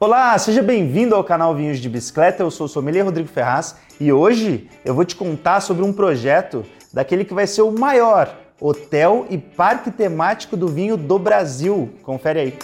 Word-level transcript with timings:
Olá, 0.00 0.38
seja 0.38 0.62
bem-vindo 0.62 1.16
ao 1.16 1.24
canal 1.24 1.56
Vinhos 1.56 1.80
de 1.80 1.88
Bicicleta. 1.88 2.40
Eu 2.40 2.52
sou 2.52 2.66
o 2.66 2.68
sommelier 2.68 3.04
Rodrigo 3.04 3.28
Ferraz 3.28 3.74
e 3.98 4.12
hoje 4.12 4.70
eu 4.84 4.94
vou 4.94 5.04
te 5.04 5.16
contar 5.16 5.58
sobre 5.58 5.82
um 5.82 5.92
projeto 5.92 6.64
daquele 6.92 7.24
que 7.24 7.34
vai 7.34 7.48
ser 7.48 7.62
o 7.62 7.72
maior 7.72 8.32
hotel 8.60 9.26
e 9.28 9.36
parque 9.36 9.90
temático 9.90 10.56
do 10.56 10.68
vinho 10.68 10.96
do 10.96 11.18
Brasil. 11.18 11.90
Confere 12.04 12.38
aí. 12.38 12.54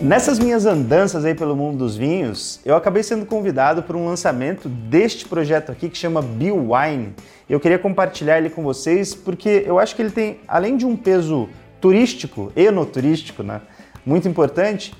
Nessas 0.00 0.38
minhas 0.38 0.64
andanças 0.64 1.24
aí 1.24 1.34
pelo 1.34 1.56
mundo 1.56 1.78
dos 1.78 1.96
vinhos, 1.96 2.60
eu 2.64 2.76
acabei 2.76 3.02
sendo 3.02 3.26
convidado 3.26 3.82
para 3.82 3.96
um 3.96 4.06
lançamento 4.06 4.68
deste 4.68 5.26
projeto 5.26 5.72
aqui 5.72 5.88
que 5.88 5.98
chama 5.98 6.22
Bill 6.22 6.68
Wine. 6.70 7.12
Eu 7.50 7.58
queria 7.58 7.78
compartilhar 7.78 8.38
ele 8.38 8.50
com 8.50 8.62
vocês 8.62 9.16
porque 9.16 9.64
eu 9.66 9.80
acho 9.80 9.96
que 9.96 10.02
ele 10.02 10.12
tem, 10.12 10.38
além 10.46 10.76
de 10.76 10.86
um 10.86 10.94
peso 10.94 11.48
turístico, 11.84 12.50
enoturístico, 12.56 13.42
né, 13.42 13.60
muito 14.06 14.26
importante, 14.26 14.94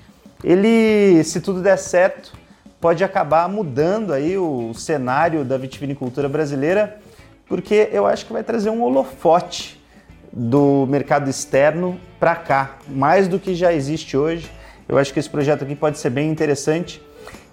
ele, 0.44 1.24
se 1.24 1.40
tudo 1.40 1.62
der 1.62 1.78
certo, 1.78 2.34
pode 2.78 3.02
acabar 3.02 3.48
mudando 3.48 4.12
aí 4.12 4.36
o 4.36 4.74
cenário 4.74 5.46
da 5.46 5.56
vitivinicultura 5.56 6.28
brasileira, 6.28 6.98
porque 7.46 7.88
eu 7.90 8.04
acho 8.04 8.26
que 8.26 8.34
vai 8.34 8.42
trazer 8.42 8.68
um 8.68 8.82
holofote 8.82 9.82
do 10.30 10.86
mercado 10.86 11.30
externo 11.30 11.98
para 12.20 12.36
cá, 12.36 12.76
mais 12.86 13.28
do 13.28 13.38
que 13.38 13.54
já 13.54 13.72
existe 13.72 14.14
hoje. 14.14 14.52
Eu 14.86 14.98
acho 14.98 15.10
que 15.10 15.18
esse 15.18 15.30
projeto 15.30 15.64
aqui 15.64 15.74
pode 15.74 15.98
ser 15.98 16.10
bem 16.10 16.30
interessante. 16.30 17.00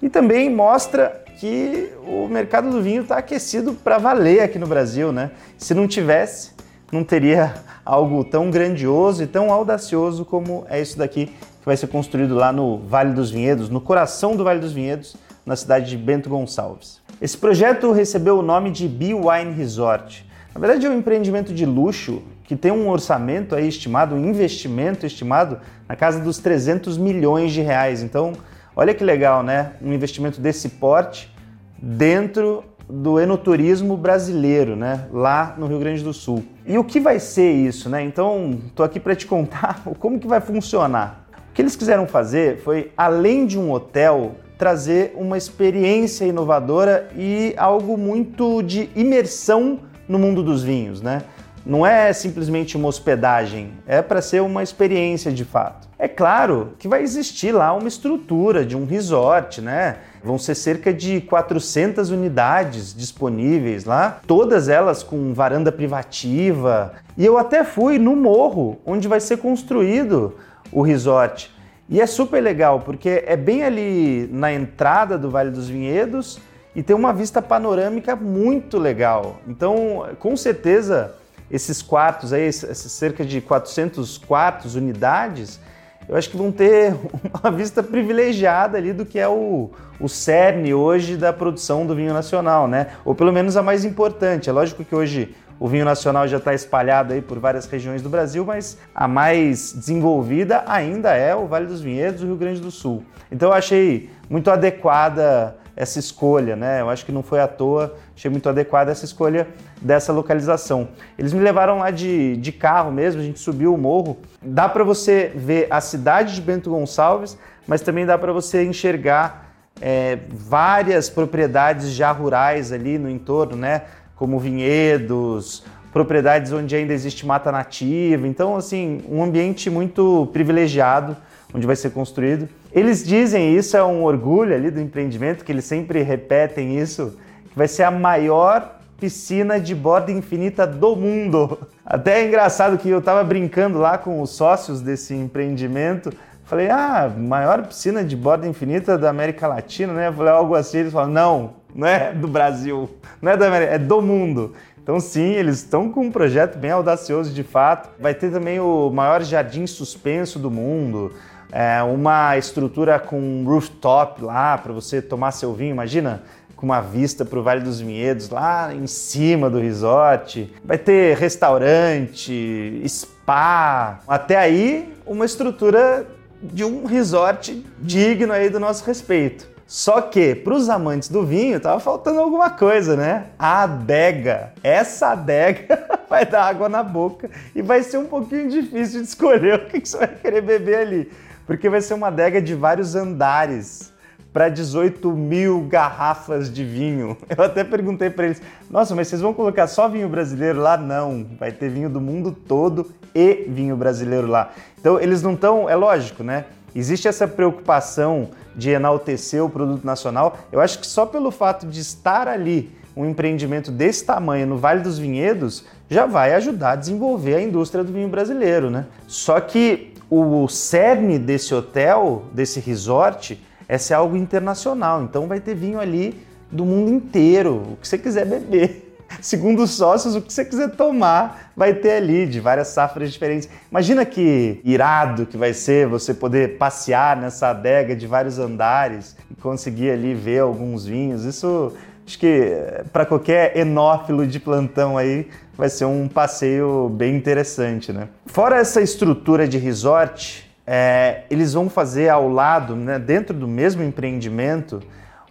E 0.02 0.10
também 0.10 0.50
mostra 0.50 1.24
que 1.38 1.90
o 2.06 2.28
mercado 2.28 2.70
do 2.70 2.82
vinho 2.82 3.04
está 3.04 3.20
aquecido 3.20 3.76
para 3.76 3.98
valer 3.98 4.42
aqui 4.42 4.60
no 4.60 4.68
Brasil, 4.68 5.14
né? 5.14 5.32
Se 5.58 5.74
não 5.74 5.88
tivesse, 5.88 6.52
não 6.92 7.04
teria 7.04 7.54
algo 7.86 8.24
tão 8.24 8.52
grandioso 8.52 9.24
e 9.24 9.28
tão 9.28 9.52
audacioso 9.52 10.26
como 10.26 10.66
é 10.70 10.82
isso 10.82 10.98
daqui 10.98 11.28
que 11.28 11.66
vai 11.66 11.78
ser 11.78 11.88
construído 11.88 12.36
lá 12.36 12.52
no 12.52 12.80
Vale 12.80 13.14
dos 13.14 13.30
Vinhedos, 13.30 13.70
no 13.70 13.80
coração 13.80 14.36
do 14.36 14.44
Vale 14.44 14.60
dos 14.60 14.74
Vinhedos, 14.74 15.16
na 15.46 15.56
cidade 15.56 15.90
de 15.90 15.98
Bento 15.98 16.28
Gonçalves. 16.30 17.00
Esse 17.22 17.38
projeto 17.38 17.92
recebeu 17.92 18.40
o 18.40 18.42
nome 18.42 18.72
de 18.72 18.88
Bee 18.88 19.14
Wine 19.14 19.54
Resort. 19.56 20.26
Na 20.54 20.60
verdade, 20.60 20.86
é 20.86 20.90
um 20.90 20.98
empreendimento 20.98 21.54
de 21.54 21.66
luxo 21.66 22.22
que 22.44 22.56
tem 22.56 22.72
um 22.72 22.90
orçamento 22.90 23.56
aí 23.56 23.68
estimado, 23.68 24.16
um 24.16 24.26
investimento 24.28 25.06
estimado 25.06 25.60
na 25.88 25.96
casa 25.96 26.20
dos 26.20 26.40
300 26.40 26.98
milhões 26.98 27.54
de 27.54 27.62
reais. 27.62 28.02
Então, 28.02 28.34
olha 28.76 28.94
que 28.94 29.04
legal, 29.04 29.44
né? 29.44 29.74
Um 29.82 29.94
investimento 29.94 30.42
desse 30.42 30.68
porte 30.68 31.34
dentro 31.78 32.64
do 32.90 33.20
enoturismo 33.20 33.96
brasileiro, 33.96 34.76
né? 34.76 35.08
Lá 35.14 35.56
no 35.58 35.68
Rio 35.68 35.80
Grande 35.80 36.04
do 36.04 36.12
Sul. 36.12 36.44
E 36.66 36.78
o 36.78 36.84
que 36.84 37.00
vai 37.00 37.20
ser 37.20 37.52
isso, 37.52 37.90
né? 37.90 38.04
Então, 38.04 38.60
tô 38.76 38.84
aqui 38.84 39.00
para 39.00 39.16
te 39.16 39.26
contar 39.26 39.82
como 40.00 40.20
que 40.20 40.28
vai 40.28 40.40
funcionar. 40.40 41.26
O 41.50 41.54
que 41.54 41.62
eles 41.62 41.76
quiseram 41.76 42.08
fazer 42.08 42.60
foi, 42.60 42.92
além 42.96 43.46
de 43.46 43.60
um 43.60 43.72
hotel, 43.72 44.36
trazer 44.58 45.14
uma 45.16 45.38
experiência 45.38 46.24
inovadora 46.24 47.10
e 47.18 47.54
algo 47.58 47.98
muito 47.98 48.62
de 48.62 48.90
imersão 48.96 49.80
no 50.08 50.20
mundo 50.20 50.44
dos 50.44 50.64
vinhos, 50.64 51.02
né? 51.02 51.24
Não 51.66 51.86
é 51.86 52.12
simplesmente 52.12 52.76
uma 52.76 52.88
hospedagem, 52.88 53.72
é 53.86 54.02
para 54.02 54.22
ser 54.22 54.42
uma 54.42 54.64
experiência 54.64 55.32
de 55.32 55.46
fato. 55.46 55.88
É 56.00 56.08
claro 56.08 56.74
que 56.80 56.88
vai 56.88 57.04
existir 57.04 57.52
lá 57.52 57.72
uma 57.74 57.88
estrutura 57.88 58.66
de 58.66 58.76
um 58.76 58.86
resort, 58.86 59.62
né? 59.62 59.98
Vão 60.24 60.40
ser 60.40 60.56
cerca 60.56 60.92
de 60.92 61.22
400 61.22 62.10
unidades 62.10 62.96
disponíveis 62.96 63.86
lá, 63.86 64.20
todas 64.26 64.68
elas 64.68 65.04
com 65.04 65.34
varanda 65.34 65.72
privativa. 65.72 66.94
E 67.16 67.24
eu 67.24 67.38
até 67.38 67.64
fui 67.64 68.00
no 68.00 68.16
morro 68.16 68.80
onde 68.84 69.08
vai 69.08 69.20
ser 69.20 69.38
construído 69.38 70.36
o 70.72 70.82
resort. 70.82 71.52
E 71.88 72.02
é 72.02 72.08
super 72.08 72.42
legal 72.42 72.80
porque 72.80 73.24
é 73.28 73.36
bem 73.36 73.64
ali 73.64 74.28
na 74.32 74.52
entrada 74.52 75.18
do 75.20 75.30
Vale 75.30 75.52
dos 75.52 75.70
Vinhedos 75.70 76.40
e 76.76 76.82
tem 76.82 76.96
uma 76.96 77.14
vista 77.14 77.42
panorâmica 77.42 78.16
muito 78.16 78.80
legal. 78.80 79.38
Então, 79.48 80.08
com 80.18 80.36
certeza, 80.36 81.14
esses 81.52 81.82
quartos 81.82 82.32
aí, 82.32 82.52
cerca 82.52 83.26
de 83.26 83.42
400 83.42 84.18
quartos, 84.18 84.76
unidades, 84.76 85.60
eu 86.08 86.16
acho 86.16 86.30
que 86.30 86.38
vão 86.38 86.52
ter 86.52 86.96
uma 87.44 87.52
vista 87.52 87.84
privilegiada 87.84 88.78
ali 88.78 88.94
do 88.94 89.06
que 89.06 89.20
é 89.20 89.28
o, 89.28 89.70
o 90.00 90.10
cerne 90.10 90.74
hoje 90.74 91.18
da 91.18 91.32
produção 91.32 91.86
do 91.86 91.96
vinho 91.96 92.14
nacional, 92.14 92.68
né? 92.68 92.88
Ou 93.06 93.14
pelo 93.14 93.32
menos 93.32 93.56
a 93.56 93.64
mais 93.64 93.86
importante. 93.86 94.50
É 94.50 94.54
lógico 94.54 94.84
que 94.84 94.96
hoje 94.96 95.36
o 95.60 95.68
vinho 95.68 95.86
nacional 95.86 96.28
já 96.28 96.38
está 96.38 96.54
espalhado 96.54 97.14
aí 97.14 97.22
por 97.22 97.38
várias 97.38 97.68
regiões 97.68 98.02
do 98.02 98.10
Brasil, 98.10 98.44
mas 98.44 98.80
a 98.96 99.08
mais 99.08 99.74
desenvolvida 99.74 100.64
ainda 100.66 101.14
é 101.14 101.36
o 101.36 101.46
Vale 101.46 101.68
dos 101.68 101.82
Vinhedos, 101.82 102.24
o 102.24 102.26
Rio 102.26 102.36
Grande 102.36 102.60
do 102.60 102.72
Sul. 102.72 103.04
Então 103.32 103.50
eu 103.50 103.54
achei 103.54 104.10
muito 104.28 104.50
adequada 104.50 105.56
essa 105.76 106.00
escolha, 106.00 106.56
né? 106.56 106.82
Eu 106.82 106.90
acho 106.90 107.06
que 107.06 107.12
não 107.12 107.22
foi 107.22 107.40
à 107.40 107.48
toa, 107.48 107.96
achei 108.16 108.30
muito 108.30 108.50
adequada 108.50 108.92
essa 108.92 109.06
escolha 109.06 109.48
dessa 109.82 110.14
localização. 110.14 110.90
Eles 111.18 111.34
me 111.34 111.42
levaram 111.42 111.80
lá 111.80 111.90
de, 111.90 112.38
de 112.38 112.52
carro 112.52 112.92
mesmo, 112.92 113.20
a 113.20 113.24
gente 113.24 113.40
subiu 113.40 113.74
o 113.74 113.78
morro. 113.78 114.18
Dá 114.42 114.70
para 114.70 114.84
você 114.84 115.32
ver 115.36 115.68
a 115.70 115.82
cidade 115.82 116.36
de 116.36 116.42
Bento 116.42 116.70
Gonçalves, 116.70 117.38
mas 117.68 117.82
também 117.82 118.06
dá 118.06 118.18
para 118.18 118.32
você 118.32 118.64
enxergar 118.64 119.52
é, 119.82 120.20
várias 120.30 121.10
propriedades 121.10 121.90
já 121.90 122.12
rurais 122.12 122.72
ali 122.72 123.00
no 123.00 123.10
entorno, 123.10 123.58
né? 123.58 123.84
Como 124.16 124.40
vinhedos, 124.40 125.64
propriedades 125.92 126.52
onde 126.52 126.76
ainda 126.76 126.94
existe 126.94 127.26
mata 127.26 127.52
nativa. 127.52 128.28
Então, 128.28 128.56
assim, 128.56 129.02
um 129.10 129.24
ambiente 129.24 129.70
muito 129.70 130.30
privilegiado 130.32 131.18
onde 131.54 131.68
vai 131.68 131.76
ser 131.76 131.90
construído. 131.90 132.48
Eles 132.72 133.06
dizem 133.06 133.56
isso 133.56 133.76
é 133.76 133.84
um 133.84 134.04
orgulho 134.04 134.54
ali 134.54 134.72
do 134.72 134.80
empreendimento, 134.80 135.44
que 135.44 135.52
eles 135.52 135.66
sempre 135.66 136.02
repetem 136.02 136.80
isso, 136.80 137.18
que 137.50 137.58
vai 137.58 137.68
ser 137.68 137.84
a 137.84 137.92
maior 137.92 138.80
piscina 139.02 139.60
de 139.60 139.74
borda 139.74 140.12
infinita 140.12 140.68
do 140.68 140.96
mundo. 140.96 141.58
Até 141.84 142.22
é 142.22 142.28
engraçado 142.28 142.78
que 142.78 142.88
eu 142.88 143.00
estava 143.00 143.24
brincando 143.24 143.80
lá 143.80 143.98
com 143.98 144.22
os 144.22 144.30
sócios 144.30 144.80
desse 144.80 145.16
empreendimento. 145.16 146.14
Falei, 146.46 146.70
ah, 146.70 147.12
maior 147.18 147.66
piscina 147.66 148.04
de 148.04 148.16
borda 148.16 148.48
infinita 148.48 149.00
da 149.00 149.10
América 149.10 149.48
Latina, 149.48 149.92
né? 149.92 150.12
Falei 150.12 150.32
algo 150.32 150.54
assim, 150.54 150.78
eles 150.78 150.94
falaram, 150.94 151.12
não, 151.12 151.54
não 151.74 151.88
é 151.88 152.14
do 152.14 152.28
Brasil, 152.28 152.88
não 153.20 153.32
é 153.32 153.38
da 153.38 153.48
América, 153.48 153.74
é 153.74 153.80
do 153.80 154.02
mundo. 154.04 154.54
Então, 154.84 155.00
sim, 155.00 155.32
eles 155.32 155.58
estão 155.58 155.90
com 155.90 156.02
um 156.02 156.12
projeto 156.12 156.60
bem 156.60 156.72
audacioso 156.72 157.34
de 157.34 157.44
fato. 157.44 157.90
Vai 158.00 158.14
ter 158.14 158.32
também 158.32 158.60
o 158.60 158.92
maior 158.92 159.24
jardim 159.24 159.66
suspenso 159.66 160.38
do 160.38 160.52
mundo 160.52 161.12
é, 161.52 161.84
uma 161.84 162.38
estrutura 162.38 162.98
com 162.98 163.44
rooftop 163.46 164.24
lá 164.24 164.58
para 164.58 164.72
você 164.72 165.02
tomar 165.02 165.32
seu 165.32 165.54
vinho, 165.54 165.72
imagina? 165.72 166.24
Com 166.62 166.68
uma 166.68 166.80
vista 166.80 167.26
para 167.26 167.40
o 167.40 167.42
Vale 167.42 167.62
dos 167.62 167.82
Vinhedos 167.82 168.30
lá 168.30 168.72
em 168.72 168.86
cima 168.86 169.50
do 169.50 169.60
resort. 169.60 170.54
Vai 170.64 170.78
ter 170.78 171.18
restaurante, 171.18 172.84
spa. 172.88 174.00
Até 174.08 174.38
aí, 174.38 174.94
uma 175.04 175.26
estrutura 175.26 176.06
de 176.40 176.64
um 176.64 176.86
resort 176.86 177.66
digno 177.80 178.32
aí 178.32 178.48
do 178.48 178.60
nosso 178.60 178.86
respeito. 178.86 179.50
Só 179.66 180.02
que 180.02 180.36
para 180.36 180.54
os 180.54 180.70
amantes 180.70 181.10
do 181.10 181.26
vinho 181.26 181.60
tava 181.60 181.80
faltando 181.80 182.20
alguma 182.20 182.52
coisa, 182.52 182.96
né? 182.96 183.30
A 183.40 183.64
adega. 183.64 184.54
Essa 184.64 185.14
adega 185.14 185.88
vai 186.08 186.28
dar 186.28 186.44
água 186.44 186.70
na 186.70 186.84
boca 186.84 187.28
e 187.56 187.64
vai 187.64 187.82
ser 187.82 187.98
um 187.98 188.06
pouquinho 188.06 188.48
difícil 188.48 189.02
de 189.02 189.08
escolher 189.08 189.56
o 189.66 189.66
que, 189.66 189.82
que 189.82 189.90
você 189.90 189.98
vai 189.98 190.10
querer 190.10 190.42
beber 190.42 190.78
ali 190.78 191.12
porque 191.52 191.70
vai 191.70 191.82
ser 191.82 191.96
uma 191.96 192.08
adega 192.08 192.42
de 192.42 192.56
vários 192.56 192.96
andares 192.96 193.91
para 194.34 194.50
18 194.50 195.12
mil 195.12 195.62
garrafas 195.62 196.52
de 196.52 196.64
vinho. 196.64 197.18
Eu 197.36 197.44
até 197.44 197.64
perguntei 197.64 198.10
para 198.10 198.26
eles: 198.26 198.42
nossa, 198.70 198.96
mas 198.96 199.08
vocês 199.08 199.22
vão 199.22 199.34
colocar 199.34 199.68
só 199.68 199.88
vinho 199.88 200.08
brasileiro 200.10 200.60
lá? 200.60 200.78
Não, 200.78 201.26
vai 201.40 201.52
ter 201.52 201.70
vinho 201.70 201.90
do 201.90 202.00
mundo 202.00 202.32
todo 202.32 202.92
e 203.14 203.46
vinho 203.48 203.76
brasileiro 203.76 204.28
lá. 204.28 204.52
Então 204.80 205.00
eles 205.00 205.22
não 205.22 205.34
estão, 205.34 205.70
é 205.70 205.76
lógico, 205.76 206.24
né? 206.24 206.46
Existe 206.74 207.08
essa 207.08 207.28
preocupação 207.28 208.30
de 208.56 208.70
enaltecer 208.70 209.44
o 209.44 209.50
produto 209.50 209.84
nacional. 209.84 210.38
Eu 210.52 210.62
acho 210.62 210.80
que 210.80 210.88
só 210.88 211.06
pelo 211.06 211.30
fato 211.30 211.68
de 211.68 211.82
estar 211.82 212.28
ali 212.28 212.72
um 212.96 213.06
empreendimento 213.06 213.72
desse 213.72 214.06
tamanho 214.06 214.48
no 214.48 214.58
Vale 214.58 214.82
dos 214.82 214.98
Vinhedos 214.98 215.66
já 215.90 216.06
vai 216.06 216.34
ajudar 216.34 216.72
a 216.72 216.76
desenvolver 216.76 217.36
a 217.36 217.42
indústria 217.42 217.84
do 217.84 217.92
vinho 217.92 218.08
brasileiro, 218.08 218.70
né? 218.70 218.86
Só 219.08 219.40
que 219.40 219.94
o 220.10 220.48
cerne 220.50 221.18
desse 221.18 221.54
hotel, 221.54 222.26
desse 222.34 222.60
resort, 222.60 223.42
é 223.72 223.78
ser 223.78 223.94
algo 223.94 224.18
internacional. 224.18 225.02
Então 225.02 225.28
vai 225.28 225.40
ter 225.40 225.56
vinho 225.56 225.80
ali 225.80 226.22
do 226.52 226.66
mundo 226.66 226.92
inteiro, 226.92 227.64
o 227.72 227.78
que 227.78 227.88
você 227.88 227.98
quiser 227.98 228.26
beber. 228.26 228.98
Segundo 229.22 229.64
os 229.64 229.72
sócios, 229.72 230.14
o 230.14 230.22
que 230.22 230.32
você 230.32 230.44
quiser 230.44 230.72
tomar 230.72 231.54
vai 231.56 231.74
ter 231.74 231.92
ali, 231.92 232.28
de 232.28 232.42
várias 232.42 232.68
safras 232.68 233.14
diferentes. 233.14 233.48
Imagina 233.70 234.04
que 234.04 234.60
irado 234.66 235.26
que 235.26 235.38
vai 235.38 235.54
ser 235.54 235.88
você 235.88 236.14
poder 236.14 236.58
passear 236.58 237.16
nessa 237.16 237.48
adega 237.48 237.96
de 237.96 238.06
vários 238.06 238.40
andares 238.40 239.16
e 239.30 239.36
conseguir 239.36 239.92
ali 239.92 240.14
ver 240.14 240.40
alguns 240.40 240.86
vinhos. 240.86 241.24
Isso 241.24 241.74
acho 242.06 242.20
que 242.20 242.54
para 242.92 243.06
qualquer 243.06 243.56
enófilo 243.56 244.28
de 244.28 244.38
plantão 244.38 244.98
aí 244.98 245.30
vai 245.56 245.70
ser 245.70 245.86
um 245.86 246.10
passeio 246.10 246.90
bem 246.90 247.16
interessante, 247.16 247.94
né? 247.94 248.10
Fora 248.26 248.58
essa 248.58 248.82
estrutura 248.82 249.48
de 249.48 249.58
resort, 249.58 250.51
é, 250.74 251.24
eles 251.30 251.52
vão 251.52 251.70
fazer 251.70 252.08
ao 252.08 252.30
lado, 252.30 252.78
né, 252.78 252.98
dentro 252.98 253.36
do 253.36 253.46
mesmo 253.46 253.84
empreendimento, 253.84 254.82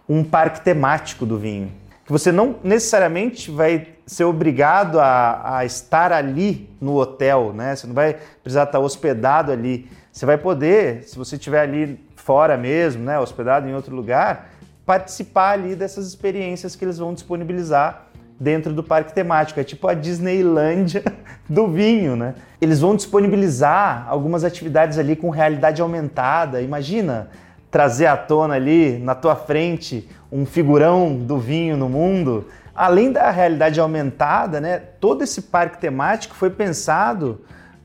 um 0.07 0.23
parque 0.23 0.61
temático 0.61 1.25
do 1.25 1.35
vinho. 1.35 1.71
Que 2.05 2.11
você 2.11 2.31
não 2.31 2.57
necessariamente 2.63 3.49
vai 3.49 3.87
ser 4.05 4.25
obrigado 4.25 4.99
a, 4.99 5.57
a 5.57 5.65
estar 5.65 6.13
ali 6.13 6.69
no 6.79 6.95
hotel, 6.95 7.53
né? 7.53 7.75
Você 7.75 7.87
não 7.87 7.95
vai 7.95 8.17
precisar 8.43 8.65
estar 8.65 8.77
hospedado 8.77 9.51
ali. 9.51 9.89
Você 10.11 10.27
vai 10.27 10.37
poder, 10.37 11.05
se 11.05 11.17
você 11.17 11.37
estiver 11.37 11.61
ali 11.61 11.99
fora 12.15 12.55
mesmo, 12.55 13.03
né, 13.03 13.17
hospedado 13.17 13.67
em 13.67 13.73
outro 13.73 13.95
lugar, 13.95 14.51
participar 14.85 15.53
ali 15.53 15.75
dessas 15.75 16.05
experiências 16.05 16.75
que 16.75 16.85
eles 16.85 16.99
vão 16.99 17.15
disponibilizar 17.15 18.10
dentro 18.41 18.73
do 18.73 18.83
parque 18.83 19.13
temático. 19.13 19.59
É 19.59 19.63
tipo 19.63 19.87
a 19.87 19.93
Disneylândia 19.93 21.03
do 21.47 21.67
vinho, 21.67 22.15
né? 22.15 22.33
Eles 22.59 22.79
vão 22.79 22.95
disponibilizar 22.95 24.07
algumas 24.09 24.43
atividades 24.43 24.97
ali 24.97 25.15
com 25.15 25.29
realidade 25.29 25.79
aumentada. 25.79 26.59
Imagina 26.59 27.29
trazer 27.69 28.07
à 28.07 28.17
tona 28.17 28.55
ali 28.55 28.97
na 28.97 29.13
tua 29.13 29.35
frente 29.35 30.09
um 30.31 30.43
figurão 30.43 31.15
do 31.15 31.37
vinho 31.37 31.77
no 31.77 31.87
mundo. 31.87 32.47
Além 32.73 33.11
da 33.11 33.29
realidade 33.29 33.79
aumentada, 33.79 34.59
né? 34.59 34.79
Todo 34.99 35.23
esse 35.23 35.43
parque 35.43 35.77
temático 35.77 36.33
foi 36.35 36.49
pensado 36.49 37.41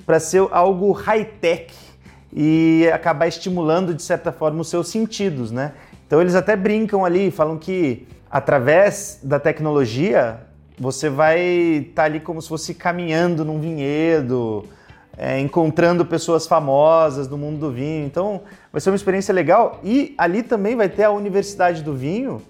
para 0.06 0.18
ser 0.18 0.46
algo 0.50 0.90
high-tech 0.92 1.74
e 2.32 2.88
acabar 2.94 3.26
estimulando 3.26 3.92
de 3.92 4.02
certa 4.02 4.32
forma 4.32 4.62
os 4.62 4.70
seus 4.70 4.88
sentidos, 4.88 5.50
né? 5.50 5.72
Então 6.06 6.18
eles 6.20 6.34
até 6.34 6.56
brincam 6.56 7.04
ali, 7.04 7.30
falam 7.30 7.58
que 7.58 8.06
através 8.30 9.20
da 9.22 9.38
tecnologia 9.38 10.45
você 10.78 11.08
vai 11.08 11.40
estar 11.40 12.02
tá 12.02 12.04
ali 12.04 12.20
como 12.20 12.40
se 12.40 12.48
fosse 12.48 12.74
caminhando 12.74 13.44
num 13.44 13.60
vinhedo, 13.60 14.64
é, 15.16 15.40
encontrando 15.40 16.04
pessoas 16.04 16.46
famosas 16.46 17.26
do 17.26 17.38
mundo 17.38 17.58
do 17.58 17.72
vinho. 17.72 18.04
Então 18.04 18.42
vai 18.70 18.80
ser 18.80 18.90
uma 18.90 18.96
experiência 18.96 19.32
legal. 19.32 19.80
E 19.82 20.14
ali 20.18 20.42
também 20.42 20.76
vai 20.76 20.88
ter 20.88 21.04
a 21.04 21.10
Universidade 21.10 21.82
do 21.82 21.94
Vinho, 21.94 22.42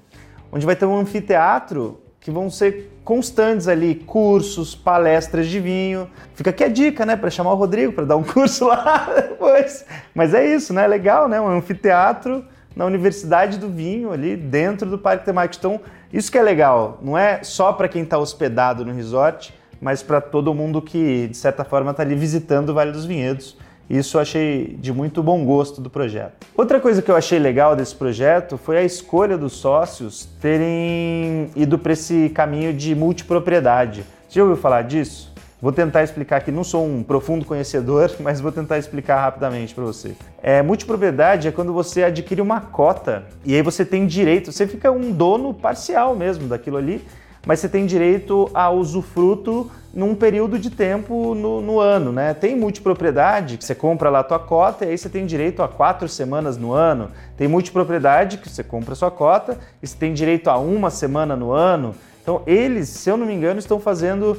onde 0.51 0.67
vai 0.67 0.75
ter 0.75 0.87
um 0.87 0.99
anfiteatro 0.99 2.01
que 2.21 2.31
vão 2.31 2.51
ser 2.51 2.93
constantes 3.05 3.69
ali, 3.69 3.95
cursos, 3.95 4.75
palestras 4.75 5.47
de 5.47 5.61
vinho. 5.61 6.11
Fica 6.35 6.51
aqui 6.51 6.65
a 6.65 6.69
dica, 6.69 7.07
né, 7.07 7.15
para 7.15 7.31
chamar 7.31 7.53
o 7.53 7.55
Rodrigo 7.55 7.93
para 7.93 8.05
dar 8.05 8.17
um 8.17 8.25
curso 8.25 8.67
lá 8.67 9.09
depois. 9.15 9.85
Mas 10.13 10.35
é 10.35 10.45
isso, 10.45 10.75
né? 10.75 10.89
Legal, 10.89 11.29
né? 11.29 11.41
Um 11.41 11.47
anfiteatro 11.47 12.45
na 12.77 12.85
Universidade 12.85 13.59
do 13.59 13.71
Vinho, 13.71 14.13
ali 14.13 14.37
dentro 14.37 14.89
do 14.89 14.99
Parque 14.99 15.25
Temático. 15.25 15.67
Então, 15.67 15.81
isso 16.13 16.31
que 16.31 16.37
é 16.37 16.43
legal, 16.43 16.99
não 17.03 17.17
é 17.17 17.43
só 17.43 17.73
para 17.73 17.89
quem 17.89 18.03
está 18.03 18.19
hospedado 18.19 18.85
no 18.85 18.93
resort, 18.93 19.55
mas 19.81 20.03
para 20.03 20.21
todo 20.21 20.53
mundo 20.53 20.83
que, 20.83 21.27
de 21.29 21.37
certa 21.37 21.65
forma, 21.65 21.91
está 21.91 22.03
ali 22.03 22.15
visitando 22.15 22.69
o 22.69 22.75
Vale 22.75 22.93
dos 22.93 23.07
Vinhedos. 23.07 23.57
Isso 23.89 24.17
eu 24.17 24.21
achei 24.21 24.77
de 24.81 24.93
muito 24.93 25.23
bom 25.23 25.45
gosto 25.45 25.81
do 25.81 25.89
projeto. 25.89 26.47
Outra 26.57 26.81
coisa 26.81 27.01
que 27.01 27.11
eu 27.11 27.17
achei 27.17 27.39
legal 27.39 27.75
desse 27.77 27.95
projeto 27.95 28.59
foi 28.59 28.79
a 28.79 28.83
escolha 28.83 29.39
dos 29.39 29.55
sócios 29.55 30.29
terem 30.41 31.51
ido 31.55 31.79
para 31.79 31.93
esse 31.93 32.29
caminho 32.31 32.75
de 32.75 32.95
multipropriedade. 32.95 34.05
Você 34.29 34.41
já 34.41 34.43
ouviu 34.43 34.57
falar 34.57 34.83
disso? 34.83 35.33
Vou 35.61 35.73
tentar 35.73 36.03
explicar 36.03 36.37
aqui, 36.37 36.53
não 36.53 36.63
sou 36.63 36.85
um 36.85 37.03
profundo 37.03 37.45
conhecedor, 37.45 38.11
mas 38.21 38.41
vou 38.41 38.53
tentar 38.53 38.77
explicar 38.79 39.21
rapidamente 39.21 39.75
para 39.75 39.85
você. 39.85 40.15
É, 40.43 40.63
multipropriedade 40.63 41.49
é 41.49 41.51
quando 41.51 41.73
você 41.73 42.03
adquire 42.03 42.43
uma 42.43 42.61
cota 42.61 43.25
e 43.45 43.55
aí 43.55 43.63
você 43.63 43.85
tem 43.85 44.07
direito, 44.07 44.53
você 44.53 44.67
fica 44.67 44.93
um 44.93 45.11
dono 45.11 45.55
parcial 45.55 46.15
mesmo 46.15 46.47
daquilo 46.47 46.77
ali, 46.77 47.03
mas 47.47 47.61
você 47.61 47.69
tem 47.69 47.87
direito 47.87 48.51
a 48.53 48.71
usufruto 48.71 49.71
num 49.95 50.15
período 50.15 50.59
de 50.59 50.69
tempo 50.69 51.35
no, 51.35 51.63
no, 51.63 51.81
ano, 51.81 52.13
né? 52.13 52.35
Tem 52.35 52.55
multipropriedade 52.55 53.57
que 53.57 53.65
você 53.65 53.75
compra 53.75 54.11
lá 54.11 54.19
a 54.19 54.25
tua 54.25 54.39
cota 54.39 54.85
e 54.85 54.91
aí 54.91 54.99
você 54.99 55.09
tem 55.09 55.25
direito 55.25 55.63
a 55.63 55.69
quatro 55.69 56.07
semanas 56.09 56.59
no 56.59 56.73
ano. 56.73 57.11
Tem 57.37 57.49
multipropriedade 57.49 58.39
que 58.39 58.51
você 58.51 58.63
compra 58.65 58.93
a 58.93 58.97
sua 58.97 59.11
cota 59.13 59.59
e 59.81 59.87
você 59.87 59.97
tem 59.97 60.13
direito 60.13 60.51
a 60.51 60.59
uma 60.59 60.91
semana 60.91 61.35
no 61.35 61.53
ano. 61.53 61.95
Então 62.21 62.43
eles, 62.47 62.89
se 62.89 63.09
eu 63.09 63.17
não 63.17 63.25
me 63.25 63.33
engano, 63.33 63.61
estão 63.61 63.79
fazendo 63.79 64.37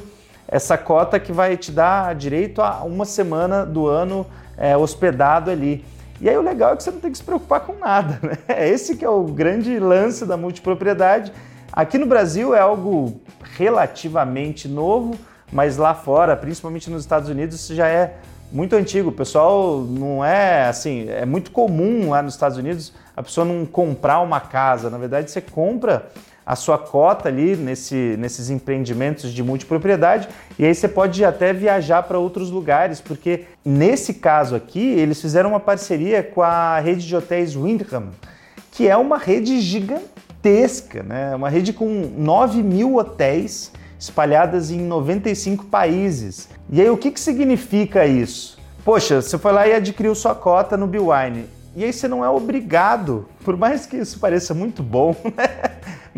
essa 0.48 0.78
cota 0.78 1.20
que 1.20 1.30
vai 1.30 1.56
te 1.56 1.70
dar 1.70 2.14
direito 2.14 2.62
a 2.62 2.82
uma 2.82 3.04
semana 3.04 3.66
do 3.66 3.86
ano 3.86 4.26
é, 4.56 4.76
hospedado 4.76 5.50
ali. 5.50 5.84
E 6.20 6.28
aí 6.28 6.36
o 6.36 6.42
legal 6.42 6.72
é 6.72 6.76
que 6.76 6.82
você 6.82 6.90
não 6.90 6.98
tem 6.98 7.12
que 7.12 7.18
se 7.18 7.22
preocupar 7.22 7.60
com 7.60 7.74
nada, 7.74 8.18
né? 8.22 8.38
É 8.48 8.68
esse 8.68 8.96
que 8.96 9.04
é 9.04 9.10
o 9.10 9.22
grande 9.24 9.78
lance 9.78 10.24
da 10.24 10.36
multipropriedade. 10.36 11.32
Aqui 11.70 11.98
no 11.98 12.06
Brasil 12.06 12.54
é 12.54 12.60
algo 12.60 13.20
relativamente 13.56 14.66
novo, 14.66 15.14
mas 15.52 15.76
lá 15.76 15.94
fora, 15.94 16.34
principalmente 16.34 16.90
nos 16.90 17.02
Estados 17.02 17.28
Unidos, 17.28 17.68
já 17.68 17.86
é 17.86 18.16
muito 18.50 18.74
antigo. 18.74 19.10
O 19.10 19.12
pessoal 19.12 19.80
não 19.80 20.24
é 20.24 20.66
assim, 20.66 21.08
é 21.08 21.26
muito 21.26 21.50
comum 21.50 22.10
lá 22.10 22.22
nos 22.22 22.34
Estados 22.34 22.56
Unidos 22.56 22.92
a 23.14 23.22
pessoa 23.22 23.44
não 23.44 23.66
comprar 23.66 24.20
uma 24.20 24.40
casa. 24.40 24.88
Na 24.88 24.96
verdade, 24.96 25.30
você 25.30 25.40
compra 25.40 26.08
a 26.48 26.56
sua 26.56 26.78
cota 26.78 27.28
ali 27.28 27.54
nesse, 27.56 28.16
nesses 28.18 28.48
empreendimentos 28.48 29.34
de 29.34 29.42
multipropriedade 29.42 30.30
e 30.58 30.64
aí 30.64 30.74
você 30.74 30.88
pode 30.88 31.22
até 31.22 31.52
viajar 31.52 32.04
para 32.04 32.18
outros 32.18 32.50
lugares, 32.50 33.02
porque 33.02 33.44
nesse 33.62 34.14
caso 34.14 34.56
aqui 34.56 34.80
eles 34.80 35.20
fizeram 35.20 35.50
uma 35.50 35.60
parceria 35.60 36.22
com 36.22 36.40
a 36.40 36.80
rede 36.80 37.06
de 37.06 37.14
hotéis 37.14 37.54
Windham, 37.54 38.08
que 38.72 38.88
é 38.88 38.96
uma 38.96 39.18
rede 39.18 39.60
gigantesca, 39.60 41.02
né? 41.02 41.36
uma 41.36 41.50
rede 41.50 41.74
com 41.74 42.10
9 42.16 42.62
mil 42.62 42.96
hotéis 42.96 43.70
espalhadas 43.98 44.70
em 44.70 44.80
95 44.80 45.66
países. 45.66 46.48
E 46.70 46.80
aí 46.80 46.88
o 46.88 46.96
que, 46.96 47.10
que 47.10 47.20
significa 47.20 48.06
isso? 48.06 48.56
Poxa, 48.86 49.20
você 49.20 49.36
foi 49.36 49.52
lá 49.52 49.68
e 49.68 49.74
adquiriu 49.74 50.14
sua 50.14 50.34
cota 50.34 50.78
no 50.78 50.86
Biwine. 50.86 51.44
E 51.76 51.84
aí 51.84 51.92
você 51.92 52.08
não 52.08 52.24
é 52.24 52.30
obrigado, 52.30 53.28
por 53.44 53.54
mais 53.54 53.84
que 53.84 53.98
isso 53.98 54.18
pareça 54.18 54.54
muito 54.54 54.82
bom, 54.82 55.14
né? 55.36 55.67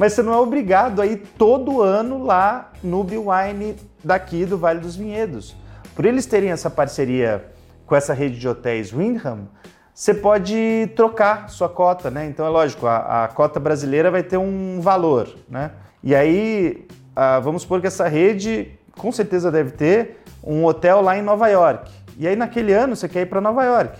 Mas 0.00 0.14
você 0.14 0.22
não 0.22 0.32
é 0.32 0.38
obrigado 0.38 1.02
a 1.02 1.06
ir 1.06 1.18
todo 1.36 1.82
ano 1.82 2.24
lá 2.24 2.72
no 2.82 3.02
Wine 3.02 3.76
daqui 4.02 4.46
do 4.46 4.56
Vale 4.56 4.80
dos 4.80 4.96
Vinhedos. 4.96 5.54
Por 5.94 6.06
eles 6.06 6.24
terem 6.24 6.50
essa 6.50 6.70
parceria 6.70 7.44
com 7.84 7.94
essa 7.94 8.14
rede 8.14 8.38
de 8.38 8.48
hotéis 8.48 8.90
Windham, 8.90 9.46
você 9.92 10.14
pode 10.14 10.90
trocar 10.96 11.50
sua 11.50 11.68
cota, 11.68 12.10
né? 12.10 12.24
Então 12.24 12.46
é 12.46 12.48
lógico, 12.48 12.86
a, 12.86 13.24
a 13.24 13.28
cota 13.28 13.60
brasileira 13.60 14.10
vai 14.10 14.22
ter 14.22 14.38
um 14.38 14.80
valor, 14.80 15.28
né? 15.46 15.72
E 16.02 16.14
aí, 16.14 16.88
ah, 17.14 17.38
vamos 17.38 17.60
supor 17.60 17.82
que 17.82 17.86
essa 17.86 18.08
rede 18.08 18.72
com 18.96 19.12
certeza 19.12 19.52
deve 19.52 19.72
ter 19.72 20.22
um 20.42 20.64
hotel 20.64 21.02
lá 21.02 21.18
em 21.18 21.20
Nova 21.20 21.46
York. 21.48 21.92
E 22.16 22.26
aí 22.26 22.36
naquele 22.36 22.72
ano 22.72 22.96
você 22.96 23.06
quer 23.06 23.20
ir 23.20 23.26
para 23.26 23.38
Nova 23.38 23.62
York. 23.64 23.98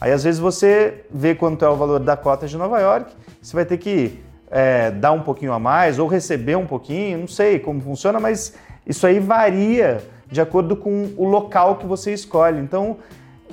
Aí 0.00 0.12
às 0.12 0.24
vezes 0.24 0.40
você 0.40 1.04
vê 1.10 1.34
quanto 1.34 1.62
é 1.62 1.68
o 1.68 1.76
valor 1.76 2.00
da 2.00 2.16
cota 2.16 2.46
de 2.46 2.56
Nova 2.56 2.80
York, 2.80 3.14
você 3.42 3.54
vai 3.54 3.66
ter 3.66 3.76
que 3.76 4.31
é, 4.52 4.90
dar 4.90 5.12
um 5.12 5.22
pouquinho 5.22 5.54
a 5.54 5.58
mais 5.58 5.98
ou 5.98 6.06
receber 6.06 6.56
um 6.56 6.66
pouquinho, 6.66 7.18
não 7.18 7.26
sei 7.26 7.58
como 7.58 7.80
funciona, 7.80 8.20
mas 8.20 8.54
isso 8.86 9.06
aí 9.06 9.18
varia 9.18 10.02
de 10.30 10.42
acordo 10.42 10.76
com 10.76 11.10
o 11.16 11.24
local 11.24 11.76
que 11.76 11.86
você 11.86 12.12
escolhe. 12.12 12.60
Então, 12.60 12.98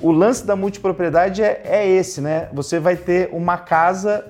o 0.02 0.12
lance 0.12 0.46
da 0.46 0.54
multipropriedade 0.54 1.42
é, 1.42 1.62
é 1.64 1.88
esse, 1.88 2.20
né? 2.20 2.48
Você 2.52 2.78
vai 2.78 2.96
ter 2.96 3.30
uma 3.32 3.56
casa 3.56 4.26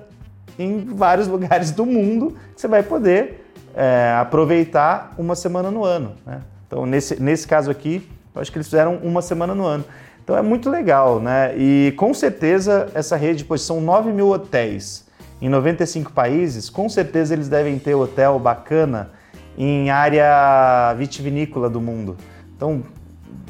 em 0.57 0.85
vários 0.85 1.27
lugares 1.29 1.71
do 1.71 1.85
mundo 1.85 2.37
que 2.55 2.61
você 2.61 2.69
vai 2.69 2.83
poder 2.83 3.45
é, 3.75 4.15
aproveitar 4.17 5.13
uma 5.17 5.35
semana 5.35 5.69
no 5.69 5.83
ano. 5.83 6.13
Né? 6.25 6.41
Então, 6.67 6.85
nesse, 6.85 7.21
nesse 7.21 7.45
caso 7.45 7.69
aqui, 7.69 8.07
eu 8.33 8.41
acho 8.41 8.49
que 8.49 8.57
eles 8.57 8.67
fizeram 8.67 8.95
uma 9.03 9.21
semana 9.21 9.53
no 9.53 9.65
ano. 9.65 9.83
Então 10.23 10.37
é 10.37 10.41
muito 10.41 10.69
legal, 10.69 11.19
né? 11.19 11.53
E 11.57 11.93
com 11.97 12.13
certeza 12.13 12.87
essa 12.93 13.17
rede, 13.17 13.43
pois 13.43 13.61
são 13.61 13.81
9 13.81 14.13
mil 14.13 14.29
hotéis 14.29 15.05
em 15.41 15.49
95 15.49 16.11
países, 16.11 16.69
com 16.69 16.87
certeza 16.87 17.33
eles 17.33 17.49
devem 17.49 17.79
ter 17.79 17.95
hotel 17.95 18.37
bacana 18.37 19.09
em 19.57 19.89
área 19.89 20.93
vitivinícola 20.93 21.69
do 21.69 21.81
mundo. 21.81 22.15
Então, 22.55 22.83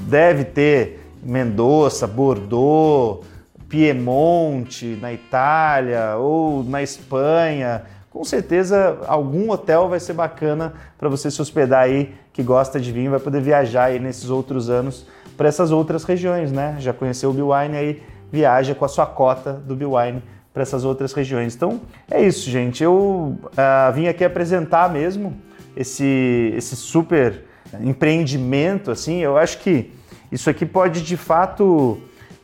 deve 0.01 0.45
ter 0.45 0.99
Mendoza, 1.21 2.07
Bordeaux, 2.07 3.25
Piemonte 3.67 4.97
na 5.01 5.13
Itália 5.13 6.15
ou 6.17 6.63
na 6.63 6.81
Espanha. 6.81 7.83
Com 8.09 8.23
certeza 8.23 8.99
algum 9.07 9.49
hotel 9.51 9.87
vai 9.87 9.99
ser 9.99 10.13
bacana 10.13 10.73
para 10.97 11.07
você 11.07 11.29
se 11.29 11.41
hospedar 11.41 11.83
aí 11.83 12.13
que 12.33 12.43
gosta 12.43 12.79
de 12.79 12.91
vinho, 12.91 13.11
vai 13.11 13.19
poder 13.19 13.41
viajar 13.41 13.85
aí 13.85 13.99
nesses 13.99 14.29
outros 14.29 14.69
anos 14.69 15.05
para 15.37 15.47
essas 15.47 15.71
outras 15.71 16.03
regiões, 16.03 16.51
né? 16.51 16.75
Já 16.79 16.93
conheceu 16.93 17.29
o 17.29 17.33
Biwine 17.33 17.77
aí, 17.77 18.03
viaja 18.31 18.75
com 18.75 18.85
a 18.85 18.87
sua 18.87 19.05
cota 19.05 19.53
do 19.53 19.75
Biwine 19.75 20.21
para 20.53 20.63
essas 20.63 20.83
outras 20.83 21.13
regiões. 21.13 21.55
Então 21.55 21.81
é 22.09 22.21
isso, 22.21 22.49
gente. 22.49 22.83
Eu 22.83 23.37
uh, 23.43 23.93
vim 23.93 24.07
aqui 24.07 24.23
apresentar 24.23 24.89
mesmo 24.91 25.33
esse, 25.75 26.53
esse 26.55 26.75
super 26.75 27.45
empreendimento. 27.81 28.91
Assim, 28.91 29.19
eu 29.19 29.37
acho 29.37 29.59
que 29.59 29.91
isso 30.31 30.49
aqui 30.49 30.65
pode 30.65 31.01
de 31.01 31.17
fato 31.17 32.01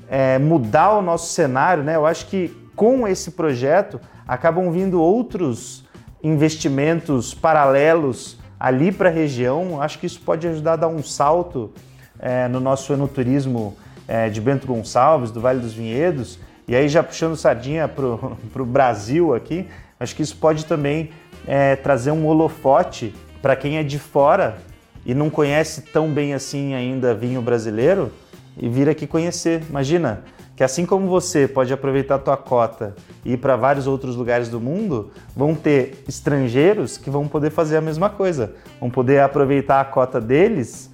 é, 0.09 0.37
mudar 0.39 0.97
o 0.97 1.01
nosso 1.01 1.33
cenário, 1.33 1.83
né? 1.83 1.95
Eu 1.95 2.05
acho 2.05 2.27
que 2.27 2.55
com 2.75 3.07
esse 3.07 3.31
projeto 3.31 3.99
acabam 4.27 4.71
vindo 4.71 5.01
outros 5.01 5.85
investimentos 6.23 7.33
paralelos 7.33 8.37
ali 8.59 8.91
para 8.91 9.09
a 9.09 9.11
região, 9.11 9.81
acho 9.81 9.99
que 9.99 10.05
isso 10.05 10.19
pode 10.21 10.47
ajudar 10.47 10.73
a 10.73 10.75
dar 10.77 10.87
um 10.87 11.03
salto 11.03 11.71
é, 12.19 12.47
no 12.47 12.59
nosso 12.59 12.91
enoturismo 12.91 13.77
é, 14.07 14.29
de 14.29 14.41
Bento 14.41 14.65
Gonçalves, 14.65 15.29
do 15.31 15.39
Vale 15.39 15.59
dos 15.59 15.73
Vinhedos, 15.73 16.39
e 16.67 16.75
aí 16.75 16.89
já 16.89 17.01
puxando 17.01 17.35
sardinha 17.35 17.87
para 17.87 18.05
o 18.05 18.65
Brasil 18.65 19.33
aqui, 19.33 19.67
acho 19.99 20.15
que 20.15 20.21
isso 20.21 20.35
pode 20.35 20.65
também 20.65 21.11
é, 21.47 21.75
trazer 21.75 22.11
um 22.11 22.25
holofote 22.25 23.15
para 23.41 23.55
quem 23.55 23.77
é 23.77 23.83
de 23.83 23.97
fora 23.97 24.57
e 25.05 25.13
não 25.13 25.29
conhece 25.29 25.81
tão 25.81 26.09
bem 26.09 26.33
assim 26.33 26.73
ainda 26.73 27.13
vinho 27.13 27.41
brasileiro 27.41 28.11
e 28.57 28.67
vir 28.67 28.89
aqui 28.89 29.07
conhecer. 29.07 29.63
Imagina 29.69 30.23
que 30.57 30.63
assim 30.63 30.85
como 30.85 31.07
você 31.07 31.47
pode 31.47 31.71
aproveitar 31.71 32.15
a 32.15 32.19
tua 32.19 32.35
cota 32.35 32.95
e 33.23 33.33
ir 33.33 33.37
para 33.37 33.55
vários 33.55 33.87
outros 33.87 34.15
lugares 34.15 34.49
do 34.49 34.59
mundo, 34.59 35.11
vão 35.35 35.53
ter 35.53 36.03
estrangeiros 36.07 36.97
que 36.97 37.09
vão 37.09 37.27
poder 37.27 37.51
fazer 37.51 37.77
a 37.77 37.81
mesma 37.81 38.09
coisa, 38.09 38.55
vão 38.79 38.89
poder 38.89 39.21
aproveitar 39.21 39.79
a 39.79 39.85
cota 39.85 40.19
deles 40.19 40.89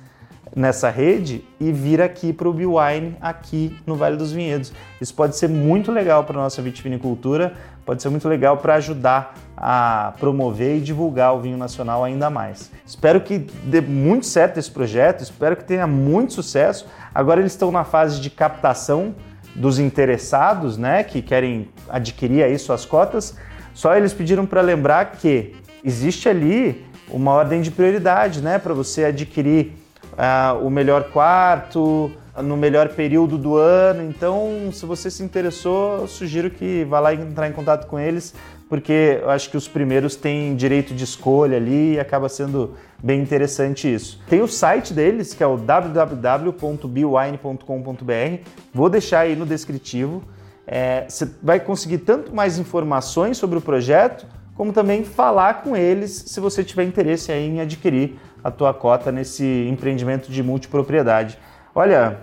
nessa 0.55 0.89
rede 0.89 1.43
e 1.59 1.71
vir 1.71 2.01
aqui 2.01 2.31
para 2.31 2.47
o 2.47 2.53
Biwine, 2.53 3.15
aqui 3.19 3.75
no 3.85 3.95
Vale 3.95 4.17
dos 4.17 4.31
Vinhedos. 4.31 4.71
Isso 5.01 5.13
pode 5.13 5.35
ser 5.35 5.49
muito 5.49 5.91
legal 5.91 6.23
para 6.23 6.37
a 6.37 6.43
nossa 6.43 6.61
vitivinicultura, 6.61 7.53
pode 7.85 8.01
ser 8.01 8.09
muito 8.09 8.27
legal 8.27 8.57
para 8.57 8.75
ajudar 8.75 9.33
a 9.57 10.13
promover 10.19 10.77
e 10.77 10.81
divulgar 10.81 11.35
o 11.35 11.41
vinho 11.41 11.57
nacional 11.57 12.03
ainda 12.03 12.29
mais. 12.29 12.71
Espero 12.85 13.21
que 13.21 13.39
dê 13.63 13.81
muito 13.81 14.25
certo 14.25 14.59
esse 14.59 14.69
projeto, 14.69 15.21
espero 15.21 15.55
que 15.55 15.63
tenha 15.63 15.87
muito 15.87 16.33
sucesso. 16.33 16.85
Agora 17.13 17.39
eles 17.39 17.53
estão 17.53 17.71
na 17.71 17.83
fase 17.83 18.21
de 18.21 18.29
captação 18.29 19.15
dos 19.55 19.79
interessados, 19.79 20.77
né, 20.77 21.03
que 21.03 21.21
querem 21.21 21.69
adquirir 21.89 22.43
aí 22.43 22.57
suas 22.57 22.85
cotas. 22.85 23.37
Só 23.73 23.95
eles 23.95 24.13
pediram 24.13 24.45
para 24.45 24.61
lembrar 24.61 25.11
que 25.11 25.55
existe 25.83 26.27
ali 26.27 26.85
uma 27.09 27.31
ordem 27.31 27.61
de 27.61 27.69
prioridade, 27.69 28.41
né, 28.41 28.57
para 28.57 28.73
você 28.73 29.05
adquirir 29.05 29.73
uh, 30.13 30.65
o 30.65 30.69
melhor 30.69 31.11
quarto, 31.11 32.11
no 32.41 32.57
melhor 32.57 32.89
período 32.89 33.37
do 33.37 33.55
ano. 33.57 34.03
Então, 34.03 34.69
se 34.71 34.85
você 34.85 35.11
se 35.11 35.23
interessou, 35.23 36.07
sugiro 36.07 36.49
que 36.49 36.83
vá 36.85 36.99
lá 36.99 37.13
entrar 37.13 37.47
em 37.47 37.51
contato 37.51 37.85
com 37.87 37.99
eles, 37.99 38.33
porque 38.67 39.19
eu 39.21 39.29
acho 39.29 39.51
que 39.51 39.57
os 39.57 39.67
primeiros 39.67 40.15
têm 40.15 40.55
direito 40.55 40.95
de 40.95 41.03
escolha 41.03 41.57
ali 41.57 41.93
e 41.93 41.99
acaba 41.99 42.27
sendo 42.29 42.73
bem 43.03 43.21
interessante 43.21 43.93
isso. 43.93 44.19
Tem 44.27 44.41
o 44.41 44.47
site 44.47 44.93
deles, 44.93 45.33
que 45.33 45.43
é 45.43 45.47
o 45.47 45.57
www.biwine.com.br. 45.57 48.49
Vou 48.73 48.89
deixar 48.89 49.19
aí 49.19 49.35
no 49.35 49.45
descritivo. 49.45 50.23
É, 50.65 51.05
você 51.07 51.29
vai 51.41 51.59
conseguir 51.59 51.99
tanto 51.99 52.33
mais 52.33 52.57
informações 52.57 53.37
sobre 53.37 53.57
o 53.57 53.61
projeto, 53.61 54.25
como 54.55 54.71
também 54.71 55.03
falar 55.03 55.61
com 55.61 55.75
eles 55.75 56.11
se 56.27 56.39
você 56.39 56.63
tiver 56.63 56.85
interesse 56.85 57.31
em 57.31 57.59
adquirir 57.59 58.17
a 58.43 58.51
tua 58.51 58.73
cota 58.73 59.11
nesse 59.11 59.67
empreendimento 59.69 60.31
de 60.31 60.43
multipropriedade. 60.43 61.37
Olha, 61.73 62.19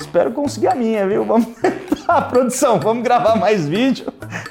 espero 0.00 0.30
conseguir 0.32 0.68
a 0.68 0.74
minha, 0.74 1.06
viu? 1.06 1.24
Vamos 1.24 1.48
a 2.06 2.22
produção, 2.22 2.78
vamos 2.78 3.02
gravar 3.02 3.36
mais 3.36 3.68
vídeo 3.68 4.06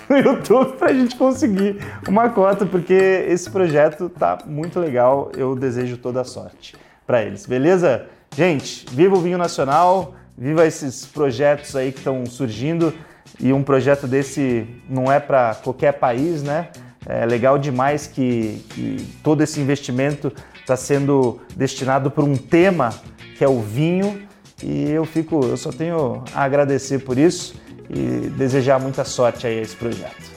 no 0.09 0.17
YouTube 0.17 0.73
para 0.77 0.89
a 0.89 0.93
gente 0.93 1.15
conseguir 1.15 1.77
uma 2.07 2.29
cota, 2.29 2.65
porque 2.65 2.93
esse 2.93 3.49
projeto 3.49 4.09
tá 4.09 4.37
muito 4.45 4.79
legal. 4.79 5.31
Eu 5.35 5.55
desejo 5.55 5.97
toda 5.97 6.21
a 6.21 6.23
sorte 6.23 6.75
para 7.07 7.23
eles, 7.23 7.45
beleza? 7.45 8.05
Gente, 8.35 8.85
viva 8.91 9.15
o 9.15 9.21
vinho 9.21 9.37
nacional, 9.37 10.13
viva 10.37 10.65
esses 10.65 11.05
projetos 11.05 11.75
aí 11.75 11.91
que 11.91 11.99
estão 11.99 12.25
surgindo. 12.25 12.93
E 13.39 13.53
um 13.53 13.63
projeto 13.63 14.05
desse 14.05 14.67
não 14.89 15.11
é 15.11 15.19
para 15.19 15.55
qualquer 15.55 15.93
país, 15.93 16.43
né? 16.43 16.69
É 17.05 17.25
legal 17.25 17.57
demais 17.57 18.07
que, 18.07 18.63
que 18.69 19.07
todo 19.23 19.41
esse 19.41 19.59
investimento 19.59 20.31
está 20.59 20.75
sendo 20.75 21.39
destinado 21.55 22.11
para 22.11 22.23
um 22.23 22.35
tema 22.35 22.93
que 23.37 23.43
é 23.43 23.47
o 23.47 23.61
vinho 23.61 24.21
e 24.61 24.89
eu 24.89 25.05
fico, 25.05 25.43
eu 25.45 25.57
só 25.57 25.71
tenho 25.71 26.23
a 26.33 26.43
agradecer 26.43 26.99
por 26.99 27.17
isso 27.17 27.55
e 27.89 28.29
desejar 28.29 28.79
muita 28.79 29.03
sorte 29.05 29.47
aí 29.47 29.59
a 29.59 29.61
esse 29.61 29.75
projeto. 29.75 30.29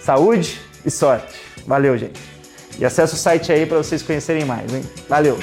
Saúde 0.00 0.60
e 0.84 0.90
sorte. 0.90 1.34
Valeu, 1.66 1.96
gente. 1.96 2.20
E 2.78 2.84
acesse 2.84 3.14
o 3.14 3.16
site 3.16 3.52
aí 3.52 3.66
para 3.66 3.78
vocês 3.78 4.02
conhecerem 4.02 4.44
mais, 4.44 4.72
hein? 4.72 4.82
Valeu. 5.08 5.38